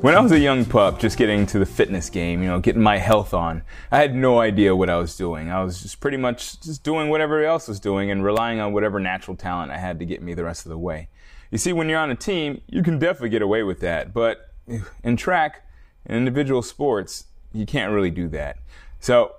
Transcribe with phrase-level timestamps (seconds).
[0.00, 2.80] When I was a young pup, just getting to the fitness game, you know, getting
[2.80, 5.50] my health on, I had no idea what I was doing.
[5.50, 8.72] I was just pretty much just doing what everybody else was doing and relying on
[8.72, 11.08] whatever natural talent I had to get me the rest of the way.
[11.50, 14.52] You see, when you're on a team, you can definitely get away with that, but
[15.02, 15.66] in track,
[16.06, 18.58] in individual sports, you can't really do that.
[19.00, 19.34] So,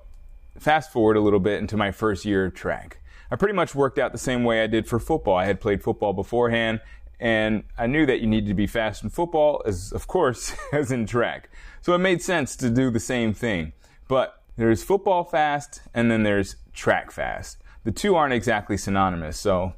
[0.57, 2.99] fast forward a little bit into my first year of track.
[3.32, 5.38] I pretty much worked out the same way I did for football.
[5.38, 6.82] I had played football beforehand,
[7.20, 10.91] and I knew that you needed to be fast in football, as of course as
[10.91, 11.50] in track.
[11.82, 13.73] So it made sense to do the same thing.
[14.08, 17.58] But there's football fast, and then there's track fast.
[17.84, 19.74] The two aren't exactly synonymous, so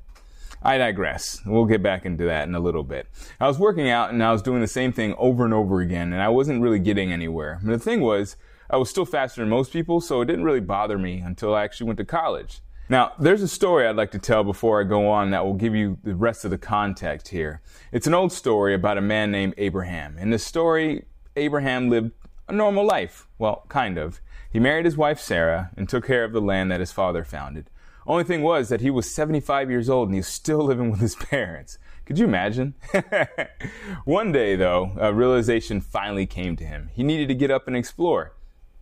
[0.64, 1.42] I digress.
[1.46, 3.08] We'll get back into that in a little bit.
[3.40, 6.14] I was working out and I was doing the same thing over and over again,
[6.14, 7.60] and I wasn't really getting anywhere.
[7.64, 8.38] The thing was,
[8.70, 11.64] I was still faster than most people, so it didn't really bother me until I
[11.64, 12.62] actually went to college.
[12.92, 15.74] Now, there's a story I'd like to tell before I go on that will give
[15.74, 17.62] you the rest of the context here.
[17.94, 20.18] It's an old story about a man named Abraham.
[20.18, 21.06] In this story,
[21.38, 22.12] Abraham lived
[22.50, 23.30] a normal life.
[23.40, 24.20] Well, kind of.
[24.52, 27.70] He married his wife Sarah and took care of the land that his father founded.
[28.06, 31.00] Only thing was that he was 75 years old and he was still living with
[31.00, 31.78] his parents.
[32.04, 32.74] Could you imagine?
[34.04, 36.90] One day, though, a realization finally came to him.
[36.92, 38.34] He needed to get up and explore.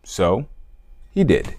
[0.03, 0.47] So,
[1.11, 1.53] he did.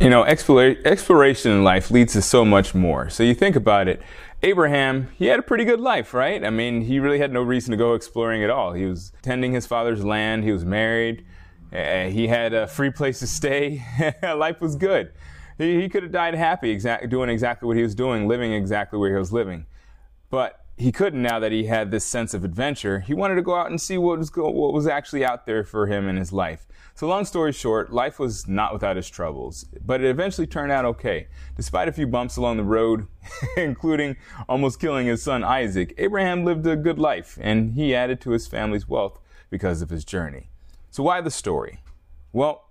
[0.00, 3.10] You know, exploration in life leads to so much more.
[3.10, 4.00] So you think about it.
[4.44, 6.44] Abraham, he had a pretty good life, right?
[6.44, 8.74] I mean, he really had no reason to go exploring at all.
[8.74, 10.44] He was tending his father's land.
[10.44, 11.26] He was married.
[11.72, 13.82] Uh, he had a free place to stay.
[14.22, 15.10] life was good.
[15.58, 19.10] He, he could have died happy, doing exactly what he was doing, living exactly where
[19.10, 19.66] he was living.
[20.30, 23.00] But he couldn't now that he had this sense of adventure.
[23.00, 25.64] He wanted to go out and see what was, go, what was actually out there
[25.64, 26.68] for him in his life.
[26.94, 30.84] So, long story short, life was not without its troubles, but it eventually turned out
[30.84, 31.26] okay.
[31.56, 33.08] Despite a few bumps along the road,
[33.56, 34.16] including
[34.48, 38.46] almost killing his son Isaac, Abraham lived a good life and he added to his
[38.46, 39.20] family's wealth
[39.50, 40.48] because of his journey.
[40.90, 41.80] So, why the story?
[42.32, 42.67] Well,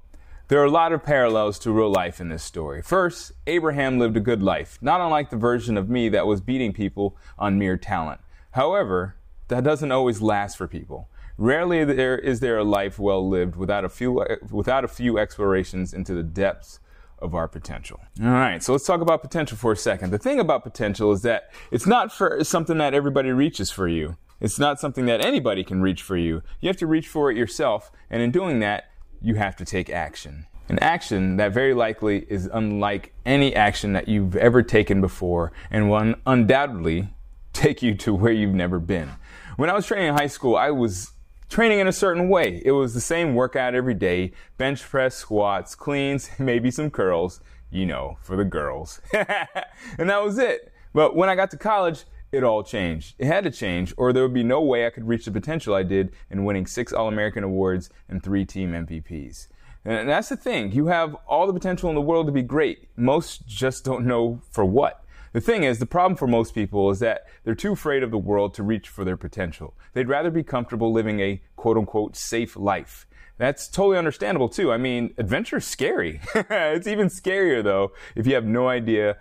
[0.47, 2.81] there are a lot of parallels to real life in this story.
[2.81, 6.73] First, Abraham lived a good life, not unlike the version of me that was beating
[6.73, 8.21] people on mere talent.
[8.51, 9.15] However,
[9.49, 11.09] that doesn't always last for people.
[11.37, 15.93] Rarely there is there a life well lived without a few without a few explorations
[15.93, 16.79] into the depths
[17.19, 17.99] of our potential.
[18.21, 20.11] All right, so let's talk about potential for a second.
[20.11, 24.17] The thing about potential is that it's not for something that everybody reaches for you.
[24.39, 26.43] It's not something that anybody can reach for you.
[26.59, 28.85] You have to reach for it yourself, and in doing that,
[29.21, 30.45] you have to take action.
[30.69, 35.89] An action that very likely is unlike any action that you've ever taken before and
[35.89, 37.09] will undoubtedly
[37.53, 39.11] take you to where you've never been.
[39.55, 41.11] When I was training in high school, I was
[41.49, 42.61] training in a certain way.
[42.65, 47.39] It was the same workout every day bench press, squats, cleans, maybe some curls,
[47.71, 49.01] you know, for the girls.
[49.13, 50.73] and that was it.
[50.93, 52.05] But when I got to college,
[52.37, 53.15] it all changed.
[53.17, 55.73] It had to change, or there would be no way I could reach the potential
[55.73, 59.47] I did in winning six All American awards and three team MVPs.
[59.83, 60.71] And that's the thing.
[60.71, 62.89] You have all the potential in the world to be great.
[62.97, 65.03] Most just don't know for what.
[65.33, 68.17] The thing is, the problem for most people is that they're too afraid of the
[68.17, 69.75] world to reach for their potential.
[69.93, 73.07] They'd rather be comfortable living a quote unquote safe life.
[73.37, 74.71] That's totally understandable too.
[74.71, 76.21] I mean, adventure's scary.
[76.35, 79.17] it's even scarier though if you have no idea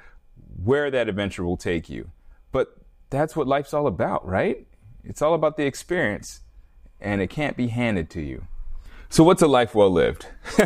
[0.63, 2.11] where that adventure will take you.
[3.11, 4.67] That's what life's all about, right?
[5.05, 6.41] It's all about the experience
[7.01, 8.47] and it can't be handed to you.
[9.09, 10.27] So what's a life well lived?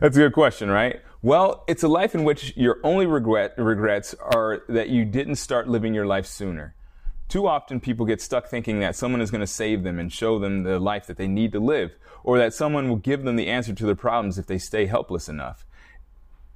[0.00, 1.00] That's a good question, right?
[1.22, 5.68] Well, it's a life in which your only regret, regrets are that you didn't start
[5.68, 6.74] living your life sooner.
[7.28, 10.38] Too often people get stuck thinking that someone is going to save them and show
[10.38, 11.92] them the life that they need to live,
[12.24, 15.28] or that someone will give them the answer to their problems if they stay helpless
[15.28, 15.64] enough.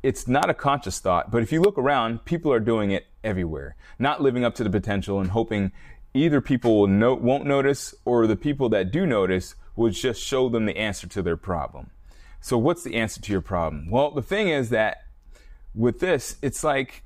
[0.02, 3.76] It's not a conscious thought, but if you look around, people are doing it everywhere,
[3.98, 5.72] not living up to the potential and hoping
[6.14, 10.48] either people will no- won't notice or the people that do notice will just show
[10.48, 11.90] them the answer to their problem.
[12.40, 13.90] So, what's the answer to your problem?
[13.90, 15.04] Well, the thing is that
[15.74, 17.02] with this, it's like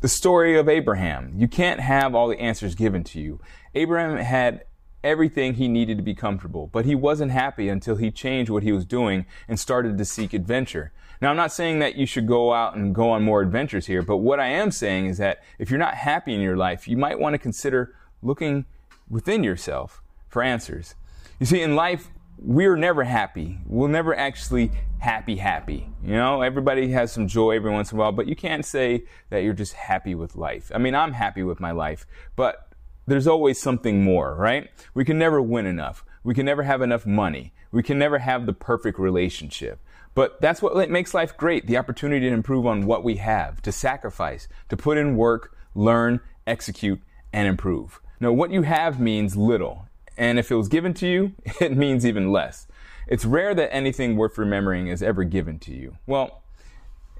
[0.00, 1.32] the story of Abraham.
[1.36, 3.40] You can't have all the answers given to you.
[3.74, 4.64] Abraham had
[5.02, 8.72] everything he needed to be comfortable, but he wasn't happy until he changed what he
[8.72, 10.92] was doing and started to seek adventure.
[11.20, 14.02] Now, I'm not saying that you should go out and go on more adventures here,
[14.02, 16.96] but what I am saying is that if you're not happy in your life, you
[16.96, 18.66] might want to consider looking
[19.08, 20.94] within yourself for answers.
[21.40, 22.10] You see, in life,
[22.40, 23.58] we're never happy.
[23.66, 25.88] We'll never actually happy happy.
[26.04, 29.04] You know, everybody has some joy every once in a while, but you can't say
[29.30, 30.70] that you're just happy with life.
[30.74, 32.06] I mean, I'm happy with my life,
[32.36, 32.67] but
[33.08, 34.70] there's always something more, right?
[34.94, 36.04] We can never win enough.
[36.22, 37.52] We can never have enough money.
[37.72, 39.80] We can never have the perfect relationship.
[40.14, 43.72] But that's what makes life great the opportunity to improve on what we have, to
[43.72, 47.00] sacrifice, to put in work, learn, execute,
[47.32, 48.00] and improve.
[48.20, 52.04] Now, what you have means little, and if it was given to you, it means
[52.04, 52.66] even less.
[53.06, 55.96] It's rare that anything worth remembering is ever given to you.
[56.06, 56.42] Well,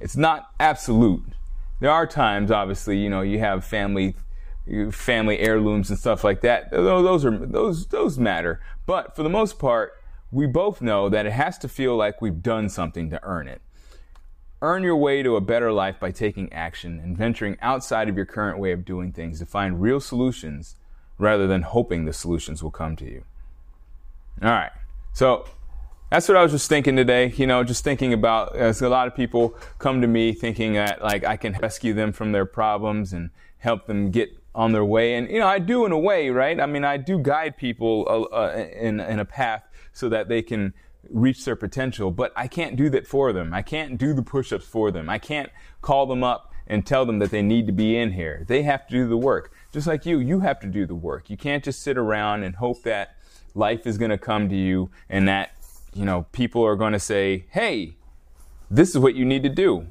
[0.00, 1.24] it's not absolute.
[1.80, 4.16] There are times, obviously, you know, you have family
[4.90, 6.70] family heirlooms and stuff like that.
[6.70, 8.60] Those are those those matter.
[8.86, 9.92] But for the most part,
[10.30, 13.62] we both know that it has to feel like we've done something to earn it.
[14.60, 18.26] Earn your way to a better life by taking action and venturing outside of your
[18.26, 20.74] current way of doing things to find real solutions
[21.16, 23.24] rather than hoping the solutions will come to you.
[24.42, 24.72] All right.
[25.12, 25.46] So
[26.10, 27.32] that's what I was just thinking today.
[27.36, 31.02] You know, just thinking about as a lot of people come to me thinking that
[31.02, 35.14] like I can rescue them from their problems and help them get on their way.
[35.14, 36.60] And you know, I do in a way, right?
[36.60, 40.42] I mean, I do guide people uh, uh, in in a path so that they
[40.42, 40.74] can
[41.10, 43.54] reach their potential, but I can't do that for them.
[43.54, 45.08] I can't do the push-ups for them.
[45.08, 45.50] I can't
[45.80, 48.44] call them up and tell them that they need to be in here.
[48.46, 49.52] They have to do the work.
[49.72, 51.30] Just like you, you have to do the work.
[51.30, 53.16] You can't just sit around and hope that
[53.54, 55.52] life is going to come to you and that,
[55.94, 57.96] you know, people are going to say, "Hey,
[58.70, 59.86] this is what you need to do."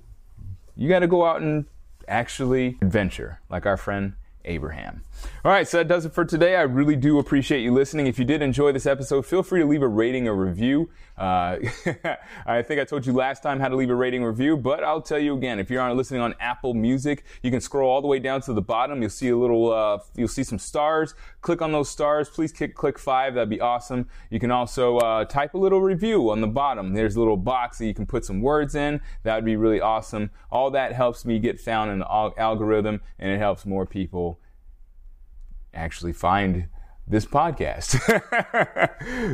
[0.75, 1.65] You got to go out and
[2.07, 4.13] actually adventure, like our friend
[4.47, 5.03] Abraham.
[5.45, 6.55] All right, so that does it for today.
[6.55, 8.07] I really do appreciate you listening.
[8.07, 10.89] If you did enjoy this episode, feel free to leave a rating or review.
[11.17, 11.57] Uh,
[12.45, 15.01] I think I told you last time how to leave a rating review, but I'll
[15.01, 15.59] tell you again.
[15.59, 18.61] If you're listening on Apple Music, you can scroll all the way down to the
[18.61, 19.01] bottom.
[19.01, 21.15] You'll see a little, uh, you'll see some stars.
[21.41, 22.29] Click on those stars.
[22.29, 23.33] Please click, click five.
[23.33, 24.07] That'd be awesome.
[24.29, 26.93] You can also uh, type a little review on the bottom.
[26.93, 29.01] There's a little box that you can put some words in.
[29.23, 30.29] That would be really awesome.
[30.51, 34.39] All that helps me get found in the algorithm, and it helps more people
[35.77, 36.67] actually find
[37.07, 37.97] this podcast.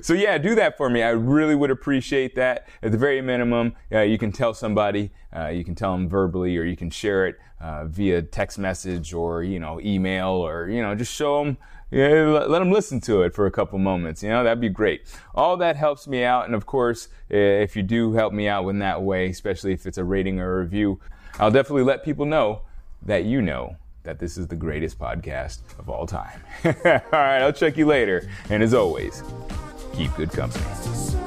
[0.04, 1.02] so yeah, do that for me.
[1.02, 2.68] I really would appreciate that.
[2.82, 6.56] At the very minimum, uh, you can tell somebody, uh, you can tell them verbally,
[6.58, 10.82] or you can share it uh, via text message or you know email, or you
[10.82, 11.58] know just show them.
[11.90, 14.24] Yeah, let, let them listen to it for a couple moments.
[14.24, 15.08] You know that'd be great.
[15.34, 18.80] All that helps me out, and of course, if you do help me out in
[18.80, 21.00] that way, especially if it's a rating or a review,
[21.40, 22.62] I'll definitely let people know
[23.06, 26.42] that you know that this is the greatest podcast of all time.
[26.66, 26.72] all
[27.12, 28.30] right, I'll check you later.
[28.50, 29.24] And as always,
[29.96, 31.23] keep good company.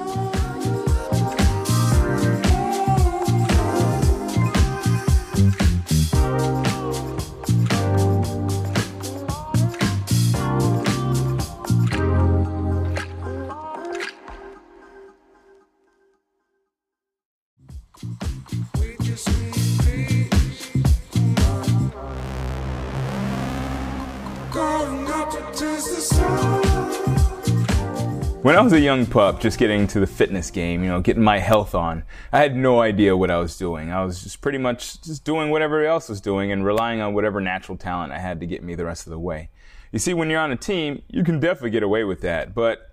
[28.46, 31.25] When I was a young pup, just getting to the fitness game, you know, getting
[31.25, 33.90] my health on, I had no idea what I was doing.
[33.90, 37.40] I was just pretty much just doing whatever else was doing and relying on whatever
[37.40, 39.50] natural talent I had to get me the rest of the way.
[39.90, 42.93] You see, when you're on a team, you can definitely get away with that, but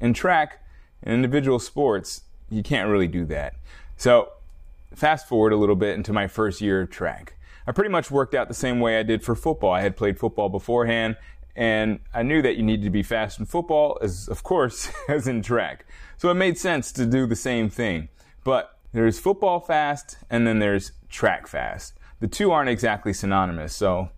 [0.00, 0.64] in track,
[1.02, 3.54] in individual sports, you can't really do that.
[3.96, 4.30] So,
[4.94, 7.34] fast forward a little bit into my first year of track.
[7.66, 9.72] I pretty much worked out the same way I did for football.
[9.72, 11.16] I had played football beforehand,
[11.54, 15.26] and I knew that you needed to be fast in football, as of course as
[15.26, 15.86] in track.
[16.16, 18.08] So it made sense to do the same thing.
[18.44, 21.94] But there's football fast, and then there's track fast.
[22.20, 24.10] The two aren't exactly synonymous, so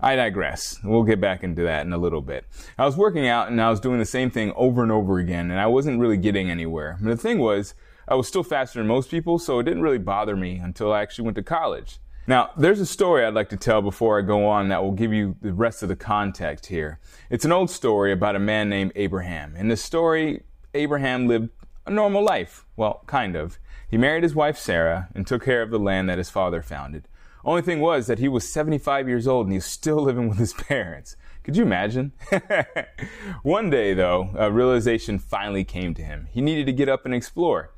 [0.00, 0.78] I digress.
[0.84, 2.44] We'll get back into that in a little bit.
[2.76, 5.50] I was working out and I was doing the same thing over and over again,
[5.50, 6.98] and I wasn't really getting anywhere.
[7.00, 7.74] But the thing was,
[8.08, 11.02] I was still faster than most people, so it didn't really bother me until I
[11.02, 11.98] actually went to college.
[12.28, 15.12] Now, there's a story I'd like to tell before I go on that will give
[15.12, 16.98] you the rest of the context here.
[17.30, 19.54] It's an old story about a man named Abraham.
[19.54, 20.42] In the story,
[20.74, 21.50] Abraham lived
[21.86, 22.64] a normal life.
[22.76, 23.60] Well, kind of.
[23.88, 27.06] He married his wife Sarah and took care of the land that his father founded.
[27.44, 30.38] Only thing was that he was 75 years old and he was still living with
[30.38, 31.16] his parents.
[31.44, 32.12] Could you imagine?
[33.44, 36.26] One day, though, a realization finally came to him.
[36.32, 37.70] He needed to get up and explore.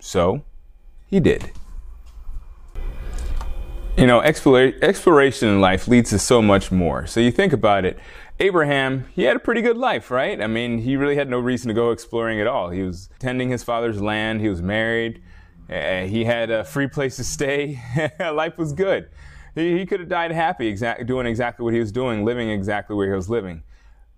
[0.00, 0.42] So,
[1.06, 1.52] he did.
[3.96, 7.06] You know, exploration in life leads to so much more.
[7.06, 7.98] So you think about it.
[8.40, 10.40] Abraham, he had a pretty good life, right?
[10.40, 12.70] I mean, he really had no reason to go exploring at all.
[12.70, 14.40] He was tending his father's land.
[14.40, 15.22] He was married.
[15.70, 17.80] Uh, he had a free place to stay.
[18.18, 19.10] life was good.
[19.54, 22.96] He, he could have died happy, exact, doing exactly what he was doing, living exactly
[22.96, 23.62] where he was living.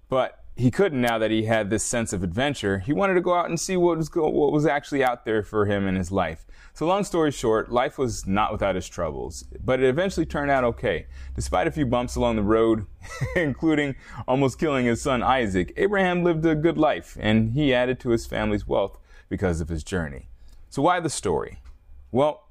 [0.08, 2.78] But he couldn't now that he had this sense of adventure.
[2.78, 5.42] He wanted to go out and see what was go- what was actually out there
[5.42, 6.46] for him in his life.
[6.74, 10.64] So long story short, life was not without its troubles, but it eventually turned out
[10.64, 11.06] okay.
[11.34, 12.86] Despite a few bumps along the road,
[13.36, 13.94] including
[14.26, 18.26] almost killing his son Isaac, Abraham lived a good life and he added to his
[18.26, 20.28] family's wealth because of his journey.
[20.68, 21.58] So why the story?
[22.10, 22.43] Well,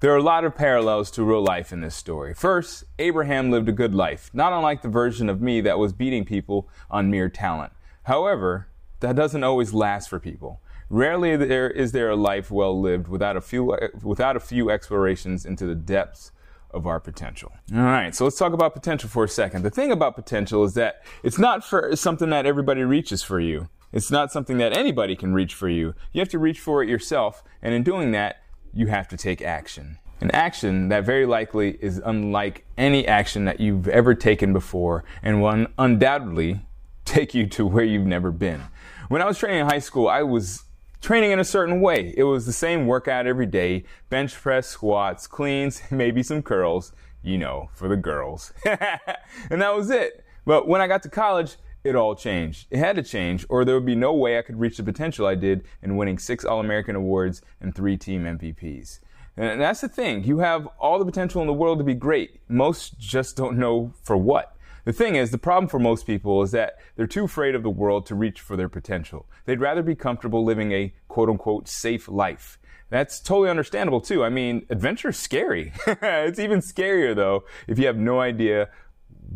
[0.00, 2.34] there are a lot of parallels to real life in this story.
[2.34, 6.24] First, Abraham lived a good life, not unlike the version of me that was beating
[6.24, 7.72] people on mere talent.
[8.04, 8.68] However,
[9.00, 10.60] that doesn't always last for people.
[10.88, 15.44] Rarely there is there a life well lived without a few without a few explorations
[15.44, 16.30] into the depths
[16.70, 17.52] of our potential.
[17.74, 19.62] All right, so let's talk about potential for a second.
[19.62, 23.68] The thing about potential is that it's not for something that everybody reaches for you.
[23.92, 25.94] It's not something that anybody can reach for you.
[26.12, 28.42] You have to reach for it yourself, and in doing that,
[28.76, 29.98] you have to take action.
[30.20, 35.40] An action that very likely is unlike any action that you've ever taken before and
[35.40, 36.60] will undoubtedly
[37.04, 38.62] take you to where you've never been.
[39.08, 40.64] When I was training in high school, I was
[41.00, 42.12] training in a certain way.
[42.16, 46.92] It was the same workout every day bench press, squats, cleans, maybe some curls,
[47.22, 48.52] you know, for the girls.
[48.64, 50.24] and that was it.
[50.44, 51.56] But when I got to college,
[51.86, 52.66] it all changed.
[52.70, 55.26] It had to change, or there would be no way I could reach the potential
[55.26, 59.00] I did in winning six All American awards and three team MVPs.
[59.36, 60.24] And that's the thing.
[60.24, 62.40] You have all the potential in the world to be great.
[62.48, 64.56] Most just don't know for what.
[64.84, 67.70] The thing is, the problem for most people is that they're too afraid of the
[67.70, 69.26] world to reach for their potential.
[69.44, 72.58] They'd rather be comfortable living a quote unquote safe life.
[72.88, 74.24] That's totally understandable too.
[74.24, 75.72] I mean, adventure is scary.
[75.86, 78.68] it's even scarier though if you have no idea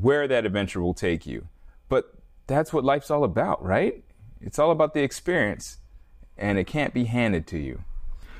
[0.00, 1.48] where that adventure will take you.
[1.88, 2.14] But
[2.54, 4.02] that's what life's all about, right?
[4.40, 5.78] It's all about the experience
[6.36, 7.84] and it can't be handed to you.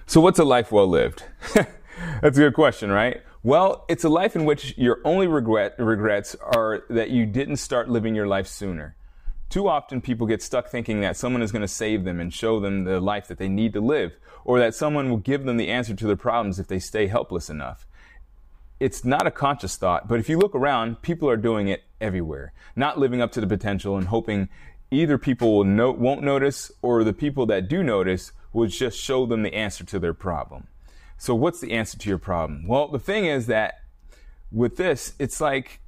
[0.07, 1.25] So what's a life well lived?
[1.55, 3.23] That's a good question, right?
[3.43, 7.88] Well, it's a life in which your only regret, regrets are that you didn't start
[7.88, 8.97] living your life sooner.
[9.50, 12.59] Too often people get stuck thinking that someone is going to save them and show
[12.59, 14.12] them the life that they need to live,
[14.45, 17.50] or that someone will give them the answer to their problems if they stay helpless
[17.50, 17.87] enough.
[18.79, 22.52] It's not a conscious thought, but if you look around, people are doing it everywhere,
[22.76, 24.49] not living up to the potential and hoping
[24.90, 29.26] either people will no, won't notice or the people that do notice will just show
[29.26, 30.66] them the answer to their problem.
[31.16, 32.66] So what's the answer to your problem?
[32.66, 33.83] Well, the thing is that
[34.50, 35.80] with this, it's like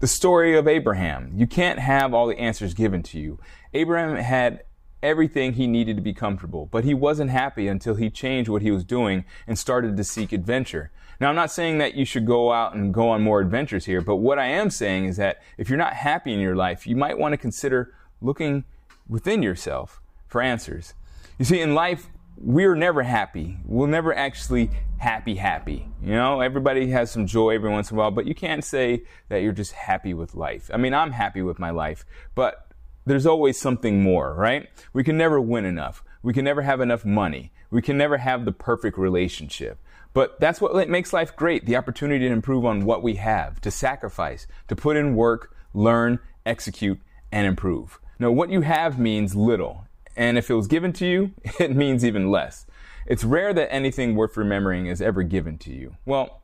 [0.00, 1.32] the story of Abraham.
[1.36, 3.38] You can't have all the answers given to you.
[3.72, 4.64] Abraham had
[5.04, 8.70] everything he needed to be comfortable, but he wasn't happy until he changed what he
[8.70, 10.90] was doing and started to seek adventure.
[11.20, 14.00] Now, I'm not saying that you should go out and go on more adventures here,
[14.00, 16.96] but what I am saying is that if you're not happy in your life, you
[16.96, 18.64] might want to consider looking
[19.08, 20.94] within yourself for answers.
[21.38, 23.58] You see, in life, we're never happy.
[23.64, 25.86] We'll never actually happy, happy.
[26.02, 29.04] You know, everybody has some joy every once in a while, but you can't say
[29.28, 30.70] that you're just happy with life.
[30.72, 32.68] I mean, I'm happy with my life, but
[33.06, 34.68] there's always something more, right?
[34.92, 36.02] We can never win enough.
[36.22, 37.52] We can never have enough money.
[37.70, 39.78] We can never have the perfect relationship.
[40.14, 43.70] But that's what makes life great the opportunity to improve on what we have, to
[43.70, 47.00] sacrifice, to put in work, learn, execute,
[47.32, 47.98] and improve.
[48.18, 49.86] Now, what you have means little.
[50.16, 52.64] And if it was given to you, it means even less.
[53.06, 55.96] It's rare that anything worth remembering is ever given to you.
[56.06, 56.40] Well,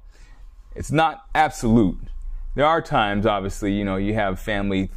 [0.75, 1.99] it's not absolute.
[2.57, 4.91] There are times, obviously, you know, you have family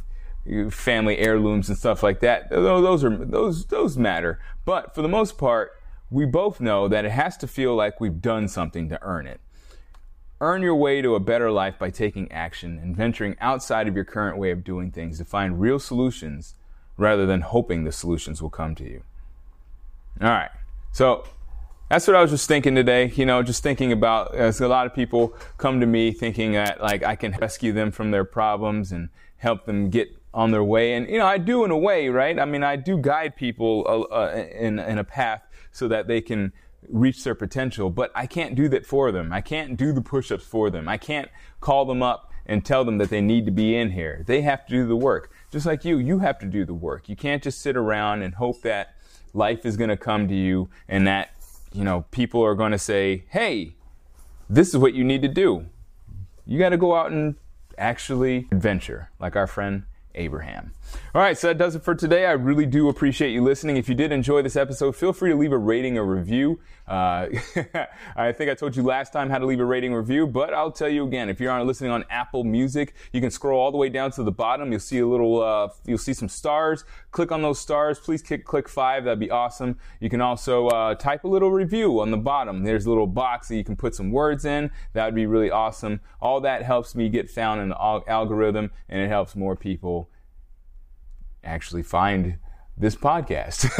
[0.70, 2.50] family heirlooms and stuff like that.
[2.50, 4.40] Those are those those matter.
[4.64, 5.72] But for the most part,
[6.10, 9.40] we both know that it has to feel like we've done something to earn it.
[10.40, 14.04] Earn your way to a better life by taking action and venturing outside of your
[14.04, 16.54] current way of doing things to find real solutions
[16.96, 19.02] rather than hoping the solutions will come to you.
[20.20, 20.50] All right.
[20.92, 21.24] So
[21.88, 23.10] that's what I was just thinking today.
[23.14, 26.80] You know, just thinking about as a lot of people come to me thinking that
[26.80, 29.08] like I can rescue them from their problems and
[29.38, 30.94] help them get on their way.
[30.94, 32.38] And you know, I do in a way, right?
[32.38, 36.20] I mean, I do guide people uh, uh in in a path so that they
[36.20, 36.52] can
[36.88, 39.32] reach their potential, but I can't do that for them.
[39.32, 40.86] I can't do the push-ups for them.
[40.86, 44.22] I can't call them up and tell them that they need to be in here.
[44.26, 45.32] They have to do the work.
[45.50, 47.08] Just like you, you have to do the work.
[47.08, 48.96] You can't just sit around and hope that
[49.32, 51.30] life is going to come to you and that,
[51.72, 53.76] you know, people are going to say, "Hey,
[54.50, 55.66] this is what you need to do."
[56.46, 57.36] You got to go out and
[57.78, 59.84] actually adventure, like our friend
[60.14, 60.72] Abraham.
[61.14, 62.26] All right, so that does it for today.
[62.26, 63.76] I really do appreciate you listening.
[63.76, 66.60] If you did enjoy this episode, feel free to leave a rating or review.
[66.86, 67.28] Uh,
[68.16, 70.72] I think I told you last time how to leave a rating review, but I'll
[70.72, 71.28] tell you again.
[71.28, 74.22] If you're on listening on Apple Music, you can scroll all the way down to
[74.22, 74.70] the bottom.
[74.70, 76.84] You'll see a little, uh, you'll see some stars.
[77.14, 78.00] Click on those stars.
[78.00, 79.04] Please click, click five.
[79.04, 79.78] That'd be awesome.
[80.00, 82.64] You can also uh, type a little review on the bottom.
[82.64, 84.72] There's a little box that you can put some words in.
[84.94, 86.00] That would be really awesome.
[86.20, 87.78] All that helps me get found in the
[88.08, 90.10] algorithm, and it helps more people
[91.44, 92.38] actually find
[92.76, 93.70] this podcast.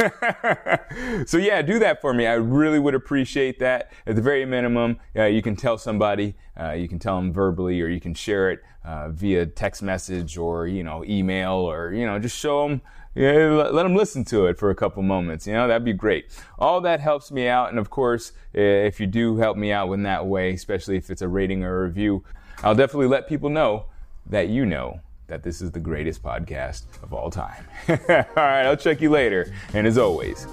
[1.29, 2.29] so yeah, do that for me.
[2.29, 3.91] I really would appreciate that.
[4.07, 7.81] At the very minimum, uh, you can tell somebody, uh, you can tell them verbally,
[7.81, 12.07] or you can share it uh, via text message or you know email, or you
[12.07, 12.81] know just show them.
[13.15, 15.47] Yeah, let them listen to it for a couple moments.
[15.47, 16.27] You know, that'd be great.
[16.59, 17.71] All that helps me out.
[17.71, 21.11] And of course, eh, if you do help me out in that way, especially if
[21.11, 22.25] it's a rating or a review,
[22.63, 23.87] I'll definitely let people know
[24.27, 27.65] that you know that this is the greatest podcast of all time.
[27.89, 27.97] all
[28.37, 29.53] right, I'll check you later.
[29.73, 30.47] And as always,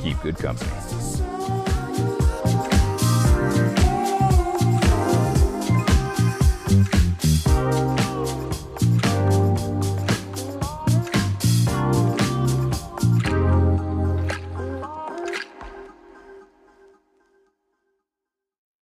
[0.00, 0.70] keep good company.